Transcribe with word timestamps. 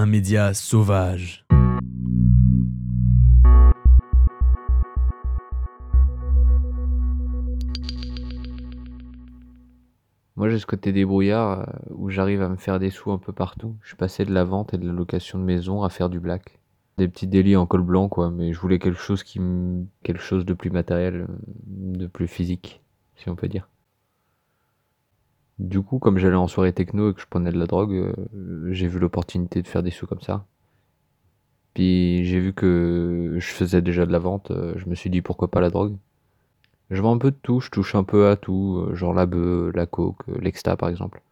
un 0.00 0.06
média 0.06 0.54
sauvage. 0.54 1.44
Moi, 10.36 10.48
j'ai 10.48 10.58
ce 10.58 10.64
côté 10.64 10.92
débrouillard 10.92 11.60
euh, 11.60 11.64
où 11.90 12.08
j'arrive 12.08 12.40
à 12.40 12.48
me 12.48 12.56
faire 12.56 12.78
des 12.78 12.88
sous 12.88 13.10
un 13.12 13.18
peu 13.18 13.34
partout. 13.34 13.76
Je 13.82 13.88
suis 13.88 13.96
passé 13.96 14.24
de 14.24 14.32
la 14.32 14.44
vente 14.44 14.72
et 14.72 14.78
de 14.78 14.86
la 14.86 14.94
location 14.94 15.38
de 15.38 15.44
maison 15.44 15.82
à 15.82 15.90
faire 15.90 16.08
du 16.08 16.18
black. 16.18 16.60
Des 16.96 17.06
petits 17.06 17.26
délits 17.26 17.56
en 17.56 17.66
col 17.66 17.82
blanc, 17.82 18.08
quoi, 18.08 18.30
mais 18.30 18.54
je 18.54 18.58
voulais 18.58 18.78
quelque 18.78 18.98
chose 18.98 19.22
qui 19.22 19.38
quelque 20.02 20.22
chose 20.22 20.46
de 20.46 20.54
plus 20.54 20.70
matériel, 20.70 21.26
euh, 21.28 21.36
de 21.66 22.06
plus 22.06 22.26
physique, 22.26 22.80
si 23.16 23.28
on 23.28 23.36
peut 23.36 23.48
dire. 23.48 23.68
Du 25.60 25.80
coup, 25.80 26.00
comme 26.00 26.18
j'allais 26.18 26.34
en 26.34 26.48
soirée 26.48 26.72
techno 26.72 27.12
et 27.12 27.14
que 27.14 27.20
je 27.20 27.26
prenais 27.28 27.52
de 27.52 27.58
la 27.58 27.66
drogue, 27.66 27.92
euh, 27.94 28.72
j'ai 28.72 28.88
vu 28.88 28.98
l'opportunité 28.98 29.62
de 29.62 29.68
faire 29.68 29.84
des 29.84 29.92
sous 29.92 30.08
comme 30.08 30.20
ça. 30.22 30.44
Puis 31.74 32.24
j'ai 32.24 32.40
vu 32.40 32.52
que 32.52 33.36
je 33.38 33.46
faisais 33.48 33.82
déjà 33.82 34.04
de 34.06 34.12
la 34.12 34.18
vente, 34.18 34.50
euh, 34.50 34.74
je 34.76 34.88
me 34.88 34.94
suis 34.94 35.10
dit 35.10 35.22
pourquoi 35.22 35.50
pas 35.50 35.60
la 35.60 35.70
drogue. 35.70 35.96
Je 36.90 37.02
vends 37.02 37.14
un 37.14 37.18
peu 37.18 37.30
de 37.32 37.36
tout, 37.42 37.60
je 37.60 37.70
touche 37.70 37.94
un 37.96 38.04
peu 38.04 38.28
à 38.28 38.36
tout, 38.36 38.86
euh, 38.90 38.94
genre 38.94 39.14
la 39.14 39.26
bœuf, 39.26 39.74
la 39.74 39.86
coke, 39.86 40.22
l'exta 40.40 40.76
par 40.76 40.88
exemple. 40.90 41.22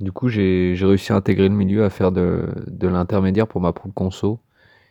Du 0.00 0.12
coup, 0.12 0.28
j'ai 0.28 0.76
réussi 0.80 1.12
à 1.12 1.16
intégrer 1.16 1.48
le 1.48 1.56
milieu, 1.56 1.84
à 1.84 1.90
faire 1.90 2.12
de, 2.12 2.48
de 2.68 2.88
l'intermédiaire 2.88 3.48
pour 3.48 3.60
ma 3.62 3.72
propre 3.72 3.94
conso 3.94 4.40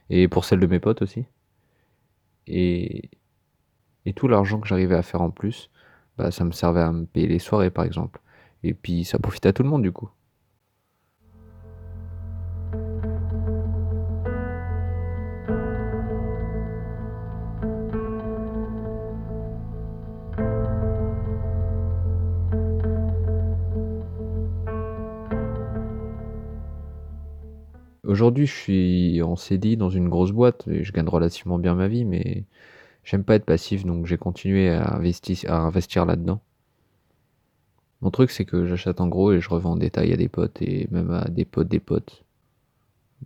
et 0.10 0.28
pour 0.30 0.46
celle 0.46 0.60
de 0.62 0.68
mes 0.68 0.80
potes 0.80 1.02
aussi. 1.04 1.26
Et, 2.48 3.10
et 4.06 4.14
tout 4.14 4.28
l'argent 4.28 4.60
que 4.60 4.68
j'arrivais 4.68 4.96
à 4.96 5.04
faire 5.04 5.22
en 5.22 5.32
plus, 5.32 5.70
bah, 6.18 6.32
ça 6.32 6.46
me 6.46 6.52
servait 6.52 6.82
à 6.82 6.92
me 6.92 7.06
payer 7.06 7.28
les 7.28 7.40
soirées 7.40 7.72
par 7.72 7.86
exemple. 7.86 8.22
Et 8.64 8.74
puis 8.74 9.04
ça 9.06 9.20
profitait 9.20 9.50
à 9.50 9.54
tout 9.54 9.64
le 9.64 9.70
monde 9.70 9.84
du 9.84 9.92
coup. 9.92 10.10
Aujourd'hui, 28.12 28.46
je 28.46 28.54
suis 28.54 29.22
en 29.22 29.36
CDI 29.38 29.78
dans 29.78 29.90
une 29.90 30.10
grosse 30.10 30.32
boîte 30.32 30.68
et 30.68 30.84
je 30.84 30.92
gagne 30.92 31.08
relativement 31.08 31.58
bien 31.58 31.76
ma 31.76 31.88
vie, 31.88 32.04
mais 32.04 32.44
j'aime 33.06 33.24
pas 33.24 33.36
être 33.36 33.46
passif, 33.46 33.86
donc 33.86 34.06
j'ai 34.06 34.18
continué 34.18 34.70
à 34.70 34.96
investir, 34.96 35.50
à 35.52 35.58
investir 35.60 36.06
là-dedans. 36.06 36.42
Mon 38.02 38.12
truc, 38.12 38.32
c'est 38.32 38.46
que 38.46 38.66
j'achète 38.66 39.00
en 39.02 39.08
gros 39.08 39.32
et 39.32 39.42
je 39.42 39.50
revends 39.50 39.72
en 39.72 39.76
détail 39.78 40.12
à 40.14 40.18
des 40.18 40.28
potes 40.28 40.62
et 40.62 40.88
même 40.92 41.12
à 41.12 41.30
des 41.30 41.46
potes 41.46 41.68
des 41.68 41.80
potes. 41.80 42.24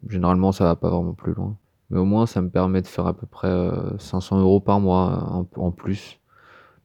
Généralement, 0.09 0.52
ça 0.52 0.66
va 0.66 0.76
pas 0.76 0.90
vraiment 0.90 1.14
plus 1.14 1.34
loin. 1.34 1.58
Mais 1.90 2.00
au 2.00 2.06
moins, 2.06 2.26
ça 2.26 2.42
me 2.42 2.50
permet 2.50 2.81
de 2.81 2.88
faire 2.88 3.08
à 3.08 3.14
peu 3.14 3.26
près 3.28 3.48
euh, 3.48 3.98
500 4.00 4.40
euros 4.40 4.59
par 4.59 4.80
mois 4.80 5.46
en, 5.56 5.72
plus. 5.72 6.20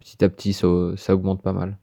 Petit 0.00 0.24
à 0.24 0.28
petit, 0.28 0.52
ça, 0.52 0.68
ça 0.96 1.14
augmente 1.14 1.42
pas 1.42 1.52
mal. 1.52 1.78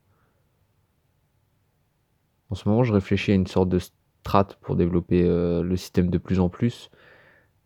En 2.50 2.55
ce 2.55 2.67
moment, 2.69 2.83
je 2.83 2.94
réfléchis 2.94 3.31
à 3.31 3.35
une 3.35 3.47
sorte 3.47 3.69
de 3.69 3.80
strat 3.80 4.47
pour 4.61 4.75
développer 4.75 5.23
euh, 5.23 5.61
le 5.63 5.75
système 5.78 6.09
de 6.09 6.17
plus 6.17 6.39
en 6.39 6.50
plus. 6.50 6.89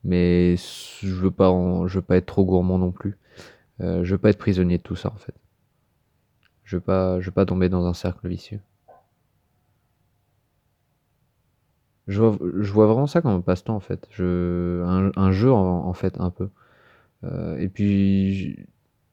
Mais 0.04 0.56
je 0.58 1.14
veux 1.14 1.32
pas, 1.32 1.50
en- 1.50 1.88
je 1.88 1.96
veux 2.00 2.06
pas 2.06 2.18
être 2.18 2.26
trop 2.28 2.46
gourmand 2.46 2.78
non 2.80 2.92
plus. 2.92 3.18
Euh, 3.82 4.04
je 4.04 4.14
veux 4.16 4.20
pas 4.20 4.30
être 4.32 4.40
prisonnier 4.40 4.78
de 4.80 4.84
tout 4.84 4.96
ça 4.96 5.12
en 5.14 5.18
fait. 5.18 5.36
Je 6.72 6.78
je 7.20 7.26
veux 7.26 7.32
pas 7.32 7.46
tomber 7.46 7.68
dans 7.70 7.86
un 7.86 7.94
cercle 7.94 8.28
vicieux. 8.30 8.62
Je 12.08 12.22
vois, 12.22 12.88
vraiment 12.88 13.08
ça 13.08 13.22
comme 13.22 13.32
un 13.32 13.42
passe-temps 13.42 13.76
en 13.76 13.80
fait. 13.80 14.08
Un, 14.20 15.32
jeu 15.32 15.52
en, 15.52 15.94
fait 15.94 16.20
un 16.20 16.30
peu. 16.30 16.50
Euh, 17.24 17.58
et 17.58 17.70
puis 17.70 18.66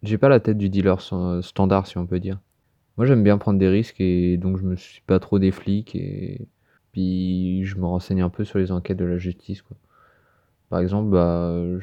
j'ai 0.03 0.19
pas 0.19 0.29
la 0.29 0.41
tête 0.41 0.59
du 0.59 0.69
dealer 0.71 1.01
standard 1.43 1.87
si 1.87 1.99
on 1.99 2.07
peut 2.07 2.21
dire. 2.21 2.39
Moi 2.97 3.07
j'aime 3.07 3.23
bien 3.25 3.39
prendre 3.39 3.59
des 3.59 3.69
risques 3.69 4.01
et 4.01 4.37
donc 4.37 4.59
je 4.59 4.65
me 4.65 4.77
suis 4.77 5.03
pas 5.03 5.21
trop 5.21 5.39
des 5.39 5.51
flics 5.53 5.95
et 5.97 6.49
puis 6.93 7.65
je 7.65 7.77
me 7.77 7.87
renseigne 7.87 8.23
un 8.23 8.31
peu 8.31 8.45
sur 8.45 8.59
les 8.59 8.73
enquêtes 8.73 8.99
de 8.99 9.05
la 9.05 9.19
justice. 9.19 9.63
Par 10.71 10.81
exemple, 10.81 11.11
bah, 11.11 11.51
euh, 11.51 11.81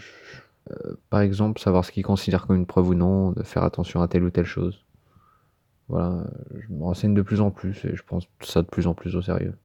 par 1.09 1.21
exemple 1.21 1.59
savoir 1.59 1.85
ce 1.85 1.91
qu'ils 1.91 2.03
considèrent 2.03 2.47
comme 2.47 2.55
une 2.57 2.65
preuve 2.65 2.89
ou 2.89 2.93
non, 2.95 3.31
de 3.31 3.43
faire 3.43 3.63
attention 3.63 4.01
à 4.01 4.07
telle 4.07 4.23
ou 4.23 4.31
telle 4.31 4.45
chose. 4.45 4.84
Voilà, 5.87 6.25
je 6.57 6.73
me 6.73 6.83
renseigne 6.83 7.13
de 7.13 7.21
plus 7.21 7.41
en 7.41 7.51
plus 7.51 7.85
et 7.85 7.95
je 7.95 8.03
prends 8.03 8.19
ça 8.41 8.61
de 8.61 8.67
plus 8.67 8.87
en 8.87 8.93
plus 8.93 9.15
au 9.15 9.21
sérieux. 9.21 9.55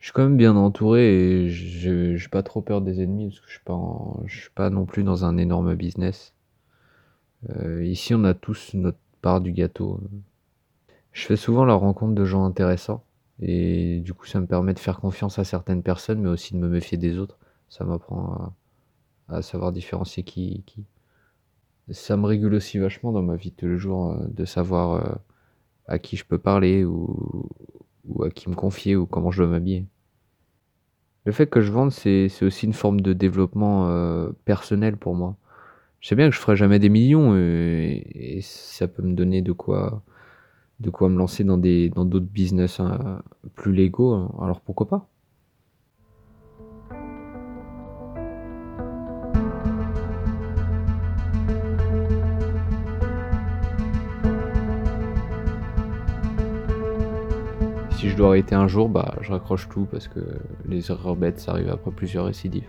Je 0.00 0.06
suis 0.06 0.12
quand 0.12 0.24
même 0.24 0.36
bien 0.36 0.56
entouré 0.56 1.44
et 1.44 1.48
j'ai 1.48 2.16
j'ai 2.16 2.28
pas 2.28 2.42
trop 2.42 2.60
peur 2.60 2.80
des 2.80 3.00
ennemis 3.02 3.28
parce 3.28 3.40
que 3.40 3.50
je 3.50 3.58
je 4.26 4.40
suis 4.40 4.50
pas 4.50 4.68
non 4.70 4.84
plus 4.84 5.04
dans 5.04 5.24
un 5.24 5.36
énorme 5.38 5.74
business. 5.74 6.34
Euh, 7.50 7.84
ici, 7.84 8.14
on 8.14 8.24
a 8.24 8.34
tous 8.34 8.74
notre 8.74 8.98
part 9.22 9.40
du 9.40 9.52
gâteau. 9.52 10.00
Je 11.12 11.26
fais 11.26 11.36
souvent 11.36 11.64
la 11.64 11.74
rencontre 11.74 12.14
de 12.14 12.24
gens 12.24 12.44
intéressants 12.44 13.04
et 13.40 14.00
du 14.00 14.14
coup, 14.14 14.26
ça 14.26 14.40
me 14.40 14.46
permet 14.46 14.74
de 14.74 14.78
faire 14.78 15.00
confiance 15.00 15.38
à 15.38 15.44
certaines 15.44 15.82
personnes, 15.82 16.20
mais 16.20 16.28
aussi 16.28 16.54
de 16.54 16.58
me 16.58 16.68
méfier 16.68 16.98
des 16.98 17.18
autres. 17.18 17.38
Ça 17.68 17.84
m'apprend 17.84 18.54
à, 19.28 19.42
savoir 19.42 19.72
différencier 19.72 20.22
qui, 20.22 20.62
qui. 20.66 20.84
Ça 21.90 22.16
me 22.16 22.26
régule 22.26 22.54
aussi 22.54 22.78
vachement 22.78 23.12
dans 23.12 23.22
ma 23.22 23.36
vie 23.36 23.50
de 23.50 23.56
tous 23.56 23.66
les 23.66 23.78
jours 23.78 24.12
euh, 24.12 24.26
de 24.28 24.44
savoir 24.44 24.92
euh, 24.92 25.14
à 25.86 25.98
qui 25.98 26.16
je 26.16 26.24
peux 26.24 26.38
parler 26.38 26.84
ou, 26.84 27.48
ou 28.06 28.22
à 28.22 28.30
qui 28.30 28.48
me 28.48 28.54
confier 28.54 28.94
ou 28.94 29.06
comment 29.06 29.30
je 29.30 29.42
dois 29.42 29.50
m'habiller. 29.50 29.86
Le 31.24 31.32
fait 31.32 31.46
que 31.48 31.60
je 31.60 31.72
vende, 31.72 31.90
c'est 31.90 32.28
c'est 32.28 32.44
aussi 32.44 32.66
une 32.66 32.72
forme 32.72 33.00
de 33.00 33.12
développement 33.12 33.88
euh, 33.88 34.30
personnel 34.44 34.96
pour 34.96 35.14
moi. 35.14 35.36
Je 36.02 36.08
sais 36.08 36.16
bien 36.16 36.28
que 36.28 36.34
je 36.34 36.40
ferai 36.40 36.56
jamais 36.56 36.80
des 36.80 36.88
millions 36.88 37.30
euh, 37.32 38.00
et, 38.14 38.40
ça 38.42 38.88
peut 38.88 39.02
me 39.02 39.14
donner 39.14 39.40
de 39.40 39.52
quoi 39.52 40.02
de 40.80 40.90
quoi 40.90 41.08
me 41.08 41.16
lancer 41.16 41.44
dans 41.44 41.58
des 41.58 41.90
dans 41.90 42.04
d'autres 42.04 42.26
business 42.26 42.80
hein, 42.80 43.22
plus 43.54 43.72
légaux. 43.72 44.28
Alors 44.42 44.60
pourquoi 44.60 44.88
pas? 44.88 45.08
Si 57.92 58.08
je 58.08 58.16
dois 58.16 58.28
arrêter 58.30 58.56
un 58.56 58.66
jour, 58.66 58.88
bah 58.88 59.14
je 59.20 59.30
raccroche 59.30 59.68
tout 59.68 59.86
parce 59.88 60.08
que 60.08 60.20
les 60.66 60.90
erreurs 60.90 61.14
bêtes, 61.14 61.38
ça 61.38 61.52
arrive 61.52 61.70
après 61.70 61.92
plusieurs 61.92 62.26
récidives. 62.26 62.68